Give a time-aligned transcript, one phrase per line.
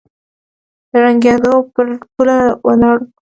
[0.89, 3.07] د ړنګېدو پر پوله ولاړ و